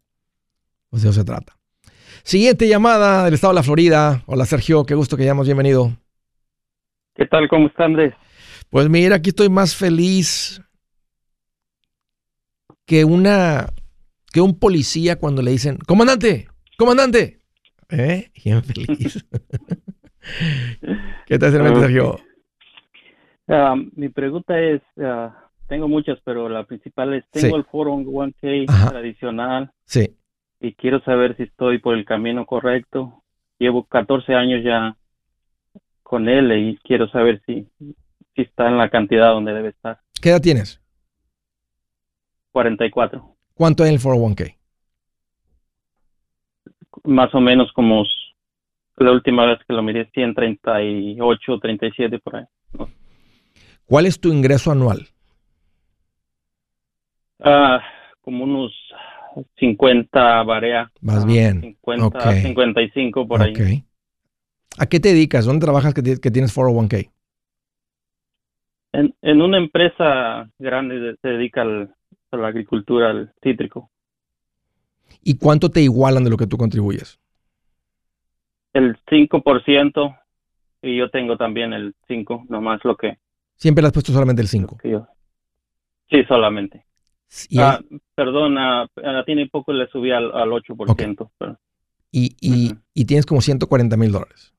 [0.92, 1.58] pues de eso se trata.
[2.22, 4.22] Siguiente llamada del estado de la Florida.
[4.28, 5.98] Hola Sergio, qué gusto que llamas, bienvenido.
[7.16, 7.50] ¿Qué tal?
[7.50, 8.14] ¿Cómo está Andrés?
[8.70, 10.62] Pues mira, aquí estoy más feliz
[12.86, 13.74] que una
[14.32, 17.40] que un policía cuando le dicen, comandante, comandante.
[17.90, 18.30] ¿Eh?
[18.44, 19.26] Bien feliz.
[21.26, 22.20] ¿Qué tal, Sergio?
[23.48, 28.90] Ah, mi pregunta es, ah, tengo muchas, pero la principal es, tengo el foro 1K
[28.90, 29.72] tradicional.
[29.86, 30.16] Sí
[30.60, 33.24] y quiero saber si estoy por el camino correcto.
[33.60, 34.98] Llevo 14 años ya
[36.04, 40.00] con él y quiero saber si, si está en la cantidad donde debe estar.
[40.22, 40.82] ¿Qué edad tienes?
[42.52, 43.36] 44.
[43.54, 44.56] ¿Cuánto es el 401k?
[47.04, 48.04] Más o menos como
[48.98, 52.46] la última vez que lo miré, 138, 37 por ahí.
[53.86, 55.10] ¿Cuál es tu ingreso anual?
[57.40, 57.82] Ah,
[58.22, 58.72] como unos
[59.60, 60.92] 50 varía.
[61.02, 61.62] Más ah, bien.
[61.62, 63.84] 50, 55 por ahí.
[64.78, 65.46] ¿A qué te dedicas?
[65.46, 67.10] ¿Dónde trabajas que, tienes 401k?
[68.94, 73.90] En, en, una empresa grande se dedica a la agricultura, al cítrico.
[75.24, 77.20] ¿Y cuánto te igualan de lo que tú contribuyes?
[78.74, 80.20] El 5%
[80.82, 83.18] y yo tengo también el 5, nomás lo que...
[83.56, 84.78] ¿Siempre le has puesto solamente el 5?
[86.10, 86.85] Sí, solamente.
[87.58, 87.80] Ah,
[88.16, 88.88] perdón, a,
[89.26, 91.30] tiene poco le subí al, 8%.
[92.12, 94.54] y, y, y, tienes como 140 mil dólares.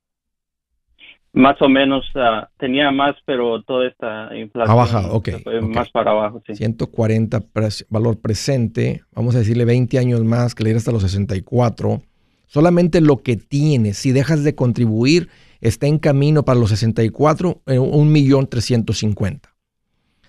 [1.33, 4.71] Más o menos, ah, tenía más, pero toda esta inflación.
[4.71, 5.29] Ha bajado, ok.
[5.62, 6.55] Más para abajo, sí.
[6.55, 7.43] 140
[7.91, 12.03] valor presente, vamos a decirle 20 años más, que le irá hasta los 64.
[12.47, 15.29] Solamente lo que tienes, si dejas de contribuir,
[15.61, 19.55] está en camino para los 64, eh, un millón 350.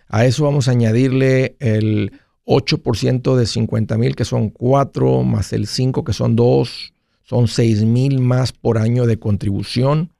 [0.10, 2.12] A eso vamos a añadirle el
[2.48, 6.93] 8% de 50 mil, que son 4, más el 5, que son 2,
[7.24, 10.14] son 6 mil más por año de contribución.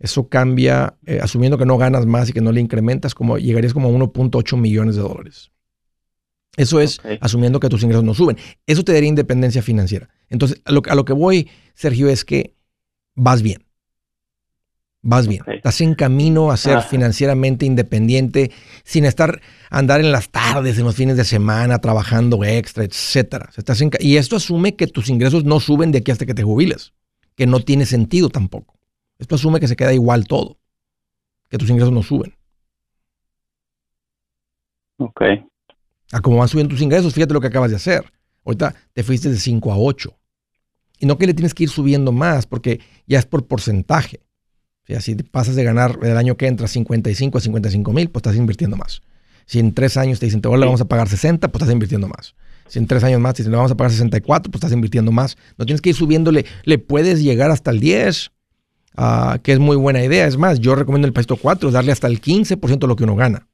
[0.00, 3.72] Eso cambia, eh, asumiendo que no ganas más y que no le incrementas, como llegarías
[3.72, 5.50] como a 1.8 millones de dólares.
[6.56, 8.36] Eso es asumiendo que tus ingresos no suben.
[8.66, 10.08] Eso te daría independencia financiera.
[10.28, 12.56] Entonces, a lo, a lo que voy, Sergio, es que
[13.14, 13.67] vas bien
[15.02, 15.42] vas bien.
[15.46, 18.50] Estás en camino a ser financieramente independiente
[18.84, 19.40] sin estar
[19.70, 23.50] andar en las tardes, en los fines de semana, trabajando extra, etcétera.
[23.56, 26.92] Estás y esto asume que tus ingresos no suben de aquí hasta que te jubiles,
[27.34, 28.78] que no tiene sentido tampoco.
[29.18, 30.58] Esto asume que se queda igual todo,
[31.48, 32.34] que tus ingresos no suben.
[34.98, 35.22] Ok.
[36.12, 38.04] A cómo van subiendo tus ingresos, fíjate lo que acabas de hacer.
[38.44, 40.16] Ahorita te fuiste de 5 a 8.
[41.00, 44.20] Y no que le tienes que ir subiendo más, porque ya es por porcentaje.
[45.00, 48.76] Si pasas de ganar el año que entra 55 a 55 mil, pues estás invirtiendo
[48.76, 49.02] más.
[49.44, 52.34] Si en tres años te dicen, te vamos a pagar 60, pues estás invirtiendo más.
[52.68, 55.12] Si en tres años más te dicen, le vamos a pagar 64, pues estás invirtiendo
[55.12, 55.36] más.
[55.56, 58.30] No tienes que ir subiéndole, le puedes llegar hasta el 10,
[58.96, 60.26] ah, que es muy buena idea.
[60.26, 63.16] Es más, yo recomiendo el Pasto 4, darle hasta el 15% de lo que uno
[63.16, 63.46] gana.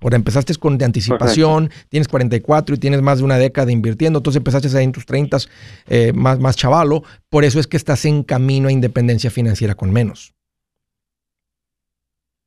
[0.00, 4.36] Ahora empezaste con de anticipación, tienes 44 y tienes más de una década invirtiendo, entonces
[4.36, 5.38] empezaste ahí en tus 30
[5.86, 9.90] eh, más, más chavalo, por eso es que estás en camino a independencia financiera con
[9.90, 10.34] menos.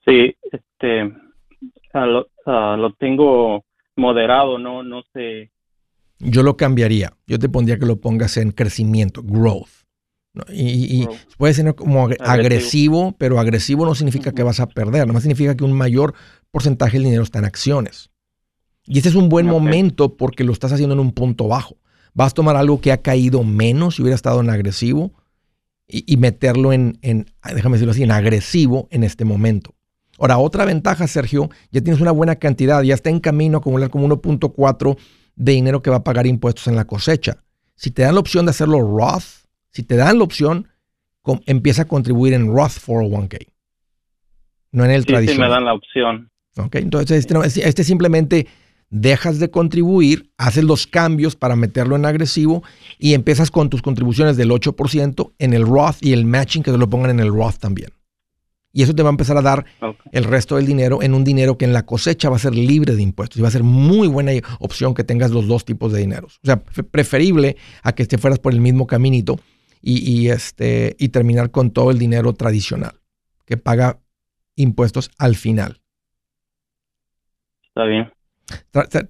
[0.07, 1.13] Sí, este,
[1.93, 3.65] lo, tengo
[3.97, 5.51] moderado, no, no sé.
[6.19, 7.13] Yo lo cambiaría.
[7.27, 9.69] Yo te pondría que lo pongas en crecimiento, growth.
[10.49, 13.15] Y, puede ser como agresivo.
[13.17, 16.13] pero agresivo no significa que vas a perder, más significa que un mayor
[16.51, 18.11] porcentaje del dinero está en acciones.
[18.85, 21.75] Y este es un buen momento porque lo estás haciendo en un punto bajo.
[22.13, 25.11] Vas a tomar algo que ha caído menos si hubiera estado en agresivo
[25.87, 29.76] y, meterlo en, en, déjame decirlo así, en agresivo en este momento.
[30.17, 33.89] Ahora, otra ventaja, Sergio, ya tienes una buena cantidad, ya está en camino a acumular
[33.89, 34.97] como 1.4
[35.35, 37.43] de dinero que va a pagar impuestos en la cosecha.
[37.75, 40.67] Si te dan la opción de hacerlo Roth, si te dan la opción,
[41.45, 43.47] empieza a contribuir en Roth 401k.
[44.71, 45.35] No en el sí, tradicional.
[45.35, 46.31] Sí, me dan la opción.
[46.57, 48.47] Ok, entonces este, este simplemente
[48.89, 52.63] dejas de contribuir, haces los cambios para meterlo en agresivo
[52.97, 56.77] y empiezas con tus contribuciones del 8% en el Roth y el matching que te
[56.77, 57.91] lo pongan en el Roth también.
[58.77, 59.65] Y eso te va a empezar a dar
[60.11, 62.95] el resto del dinero en un dinero que en la cosecha va a ser libre
[62.95, 63.39] de impuestos.
[63.39, 66.39] Y va a ser muy buena opción que tengas los dos tipos de dineros.
[66.43, 69.39] O sea, preferible a que te fueras por el mismo caminito
[69.81, 72.99] y, este, y terminar con todo el dinero tradicional,
[73.45, 73.99] que paga
[74.55, 75.81] impuestos al final.
[77.63, 78.11] Está bien.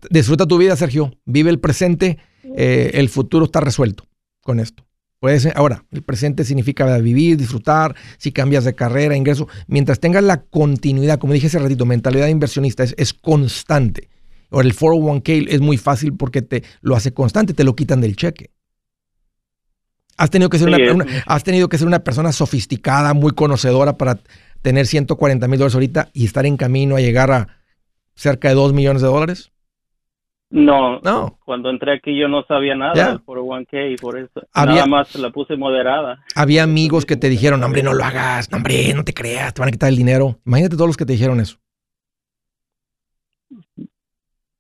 [0.10, 1.12] Disfruta tu vida, Sergio.
[1.26, 2.20] Vive el presente.
[2.56, 4.06] Eh, el futuro está resuelto
[4.40, 4.87] con esto.
[5.20, 10.24] Puede ser, ahora, el presente significa vivir, disfrutar, si cambias de carrera, ingreso, mientras tengas
[10.24, 14.10] la continuidad, como dije hace ratito, mentalidad inversionista es, constante.
[14.52, 18.16] Ahora, el 401k es muy fácil porque te lo hace constante, te lo quitan del
[18.16, 18.52] cheque.
[20.18, 24.20] Has tenido que ser, una, has tenido que ser una persona sofisticada, muy conocedora para
[24.62, 27.48] tener 140 mil dólares ahorita y estar en camino a llegar a
[28.16, 29.52] cerca de 2 millones de dólares.
[30.50, 31.38] No, no.
[31.44, 34.42] Cuando entré aquí yo no sabía nada por 1K y por eso.
[34.56, 36.24] nada más la puse moderada.
[36.36, 39.70] Había amigos que te dijeron, hombre, no lo hagas, hombre, no te creas, te van
[39.70, 40.40] a quitar el dinero.
[40.46, 41.58] Imagínate todos los que te dijeron eso.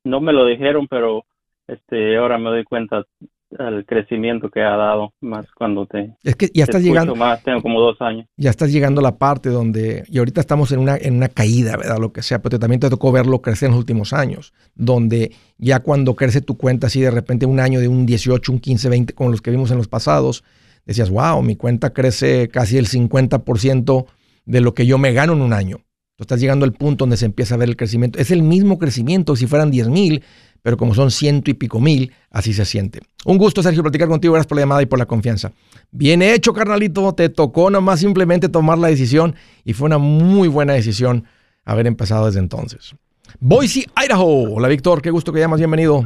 [0.03, 1.25] No me lo dijeron, pero
[1.67, 3.05] este ahora me doy cuenta
[3.51, 6.15] el crecimiento que ha dado, más cuando te...
[6.23, 7.15] Es que ya estás llegando...
[7.15, 8.27] Más, tengo como dos años.
[8.35, 10.03] Ya estás llegando a la parte donde...
[10.07, 11.97] Y ahorita estamos en una, en una caída, ¿verdad?
[11.99, 15.79] Lo que sea, pero también te tocó verlo crecer en los últimos años, donde ya
[15.79, 19.13] cuando crece tu cuenta así de repente un año de un 18, un 15, 20,
[19.13, 20.43] como los que vimos en los pasados,
[20.85, 24.05] decías, wow, mi cuenta crece casi el 50%
[24.45, 25.81] de lo que yo me gano en un año.
[26.17, 28.17] Tú estás llegando al punto donde se empieza a ver el crecimiento.
[28.17, 30.23] Es el mismo crecimiento si fueran 10 mil,
[30.67, 32.99] pero como son ciento y pico mil, así se siente.
[33.23, 34.33] Un gusto, Sergio, platicar contigo.
[34.33, 35.53] Gracias por la llamada y por la confianza.
[35.91, 37.13] Bien hecho, carnalito.
[37.13, 41.23] Te tocó nomás simplemente tomar la decisión y fue una muy buena decisión
[41.63, 42.93] haber empezado desde entonces.
[43.39, 44.55] Boise, Idaho.
[44.55, 45.01] Hola, Víctor.
[45.01, 45.59] Qué gusto que llamas.
[45.59, 46.03] Bienvenido.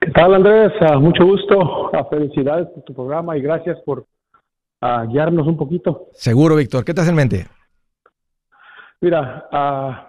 [0.00, 0.72] ¿Qué tal, Andrés?
[0.80, 1.90] Uh, mucho gusto.
[1.90, 4.06] Uh, felicidades por tu programa y gracias por
[4.80, 6.06] uh, guiarnos un poquito.
[6.14, 6.82] Seguro, Víctor.
[6.82, 7.46] ¿Qué te hace en mente?
[9.02, 10.08] Mira,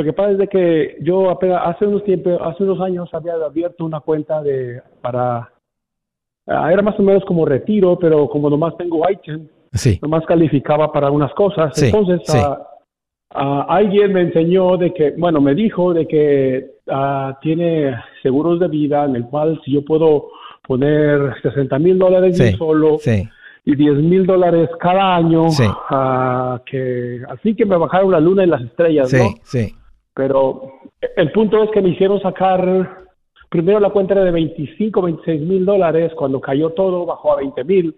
[0.00, 3.34] lo que pasa es de que yo apenas hace unos tiempos, hace unos años había
[3.34, 5.50] abierto una cuenta de para
[6.46, 9.98] era más o menos como retiro, pero como nomás tengo iTunes, sí.
[10.02, 11.72] nomás calificaba para unas cosas.
[11.74, 12.38] Sí, Entonces, sí.
[13.30, 16.70] alguien me enseñó de que, bueno, me dijo de que
[17.42, 20.28] tiene seguros de vida en el cual si yo puedo
[20.66, 22.96] poner 60 mil dólares solo
[23.64, 25.48] y 10 mil dólares cada año,
[25.90, 29.34] ah, que así que me bajaron la luna y las estrellas, Sí, ¿no?
[29.44, 29.74] sí.
[30.14, 30.62] Pero
[31.16, 33.04] el punto es que me hicieron sacar,
[33.48, 37.64] primero la cuenta era de 25, 26 mil dólares, cuando cayó todo bajó a 20
[37.64, 37.94] mil,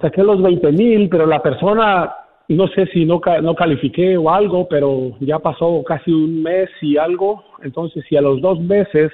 [0.00, 2.14] saqué los 20 mil, pero la persona,
[2.48, 6.96] no sé si no, no califiqué o algo, pero ya pasó casi un mes y
[6.96, 9.12] algo, entonces si a los dos meses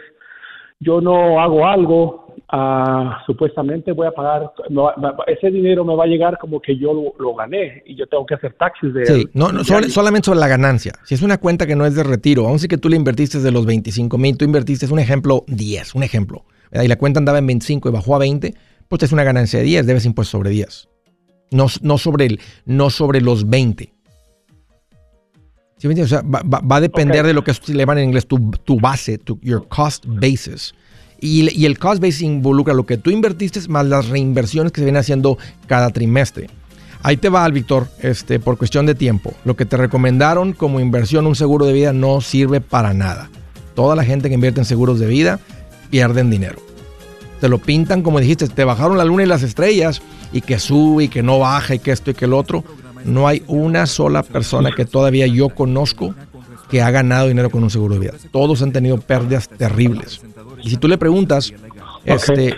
[0.81, 4.91] yo no hago algo, ah, supuestamente voy a pagar, no,
[5.27, 8.25] ese dinero me va a llegar como que yo lo, lo gané y yo tengo
[8.25, 10.93] que hacer taxes de Sí, no, no, de solamente sobre la ganancia.
[11.05, 13.41] Si es una cuenta que no es de retiro, aun si que tú le invertiste
[13.41, 16.85] de los 25 mil, tú invertiste, es un ejemplo, 10, un ejemplo, ¿verdad?
[16.85, 18.55] y la cuenta andaba en 25 y bajó a 20,
[18.89, 20.89] pues es una ganancia de 10, debes impuesto sobre 10.
[21.53, 23.93] No, no, sobre, el, no sobre los 20.
[25.81, 26.13] ¿Sí me entiendes?
[26.13, 28.51] O sea, va, va- va a depender de lo que le llaman en inglés tu,
[28.51, 30.75] tu base, tu, your cost basis.
[31.21, 34.85] Y, y el cost basis involucra lo que tú invertiste más las reinversiones que se
[34.85, 36.49] vienen haciendo cada trimestre.
[37.03, 39.33] Ahí te va, Víctor, este, por cuestión de tiempo.
[39.47, 43.31] Lo que te recomendaron como inversión, un seguro de vida, no sirve para nada.
[43.75, 45.41] Toda la gente que invierte en seguros de vida
[45.89, 46.59] pierden dinero.
[47.41, 51.05] Te lo pintan como dijiste, te bajaron la luna y las estrellas y que sube
[51.05, 52.63] y que no baja y que esto y que el otro.
[53.05, 56.15] No hay una sola persona que todavía yo conozco
[56.71, 58.13] que ha ganado dinero con un seguro de vida.
[58.31, 60.21] Todos han tenido pérdidas terribles.
[60.63, 61.53] Y si tú le preguntas,
[62.05, 62.57] este,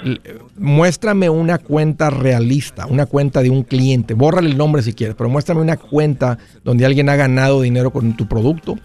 [0.57, 5.31] muéstrame una cuenta realista, una cuenta de un cliente, bórrale el nombre si quieres, pero
[5.31, 8.77] muéstrame una cuenta donde alguien ha ganado dinero con tu producto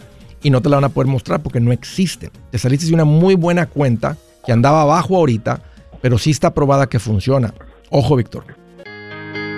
[0.42, 2.32] y no te la van a poder mostrar porque no existen.
[2.52, 5.62] Te saliste de una muy buena cuenta que andaba abajo ahorita,
[6.02, 7.54] pero sí está probada que funciona.
[7.90, 8.46] Ojo, Víctor.